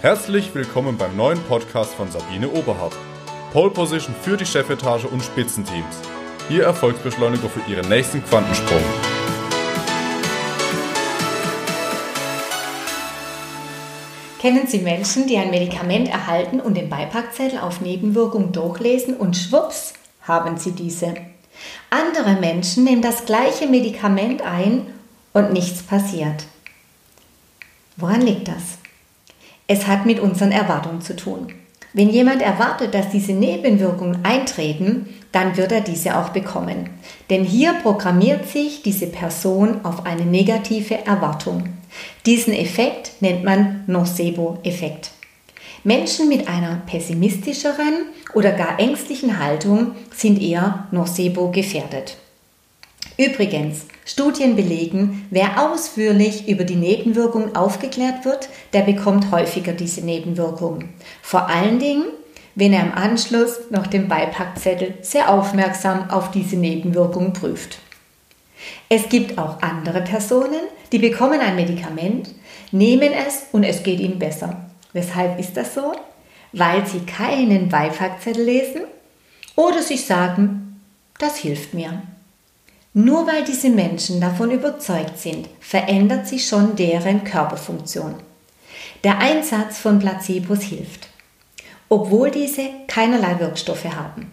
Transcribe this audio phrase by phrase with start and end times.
[0.00, 2.94] Herzlich willkommen beim neuen Podcast von Sabine Oberhardt.
[3.52, 5.96] Pole Position für die Chefetage und Spitzenteams.
[6.48, 8.80] Ihr Erfolgsbeschleuniger für Ihren nächsten Quantensprung.
[14.38, 19.94] Kennen Sie Menschen, die ein Medikament erhalten und den Beipackzettel auf Nebenwirkung durchlesen und schwupps
[20.22, 21.16] haben sie diese?
[21.90, 24.86] Andere Menschen nehmen das gleiche Medikament ein
[25.32, 26.44] und nichts passiert.
[27.96, 28.78] Woran liegt das?
[29.68, 31.52] Es hat mit unseren Erwartungen zu tun.
[31.92, 36.90] Wenn jemand erwartet, dass diese Nebenwirkungen eintreten, dann wird er diese auch bekommen.
[37.30, 41.64] Denn hier programmiert sich diese Person auf eine negative Erwartung.
[42.26, 45.10] Diesen Effekt nennt man Nocebo-Effekt.
[45.84, 52.16] Menschen mit einer pessimistischeren oder gar ängstlichen Haltung sind eher Nocebo gefährdet.
[53.18, 60.90] Übrigens, Studien belegen, wer ausführlich über die Nebenwirkungen aufgeklärt wird, der bekommt häufiger diese Nebenwirkungen.
[61.20, 62.04] Vor allen Dingen,
[62.54, 67.80] wenn er im Anschluss noch den Beipackzettel sehr aufmerksam auf diese Nebenwirkungen prüft.
[68.88, 70.60] Es gibt auch andere Personen,
[70.92, 72.30] die bekommen ein Medikament,
[72.70, 74.70] nehmen es und es geht ihnen besser.
[74.92, 75.92] Weshalb ist das so?
[76.52, 78.82] Weil sie keinen Beipackzettel lesen
[79.56, 80.80] oder sich sagen,
[81.18, 82.02] das hilft mir.
[83.00, 88.16] Nur weil diese Menschen davon überzeugt sind, verändert sich schon deren Körperfunktion.
[89.04, 91.06] Der Einsatz von Placebos hilft,
[91.88, 94.32] obwohl diese keinerlei Wirkstoffe haben.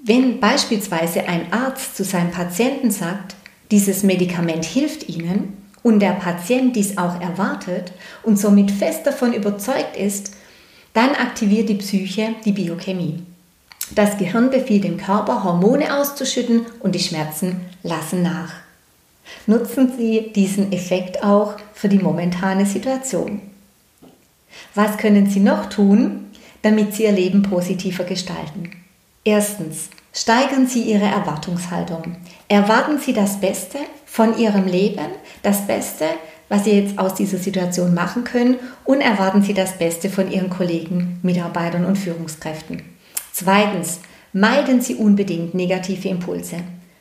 [0.00, 3.36] Wenn beispielsweise ein Arzt zu seinem Patienten sagt,
[3.70, 7.92] dieses Medikament hilft Ihnen und der Patient dies auch erwartet
[8.22, 10.32] und somit fest davon überzeugt ist,
[10.92, 13.22] dann aktiviert die Psyche die Biochemie.
[13.94, 18.52] Das Gehirn befiehlt dem Körper, Hormone auszuschütten und die Schmerzen lassen nach.
[19.46, 23.40] Nutzen Sie diesen Effekt auch für die momentane Situation.
[24.74, 26.26] Was können Sie noch tun,
[26.62, 28.70] damit Sie Ihr Leben positiver gestalten?
[29.24, 32.16] Erstens, steigern Sie Ihre Erwartungshaltung.
[32.48, 35.06] Erwarten Sie das Beste von Ihrem Leben,
[35.42, 36.06] das Beste,
[36.48, 40.50] was Sie jetzt aus dieser Situation machen können und erwarten Sie das Beste von Ihren
[40.50, 42.97] Kollegen, Mitarbeitern und Führungskräften.
[43.40, 44.00] Zweitens,
[44.32, 46.56] meiden Sie unbedingt negative Impulse,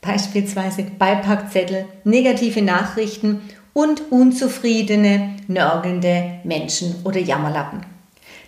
[0.00, 3.40] beispielsweise Beipackzettel, negative Nachrichten
[3.72, 7.84] und unzufriedene, nörgelnde Menschen oder Jammerlappen.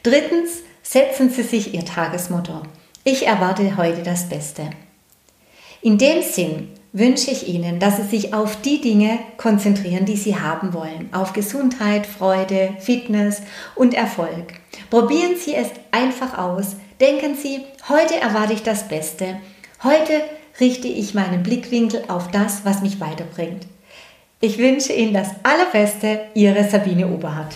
[0.05, 2.63] Drittens, setzen Sie sich Ihr Tagesmotto.
[3.03, 4.71] Ich erwarte heute das Beste.
[5.81, 10.39] In dem Sinn wünsche ich Ihnen, dass Sie sich auf die Dinge konzentrieren, die Sie
[10.39, 11.09] haben wollen.
[11.13, 13.43] Auf Gesundheit, Freude, Fitness
[13.75, 14.55] und Erfolg.
[14.91, 16.77] Probieren Sie es einfach aus.
[17.01, 19.37] Denken Sie, heute erwarte ich das Beste.
[19.83, 20.23] Heute
[20.61, 23.67] richte ich meinen Blickwinkel auf das, was mich weiterbringt.
[24.41, 27.55] Ich wünsche Ihnen das Allerbeste, Ihre Sabine Oberhardt.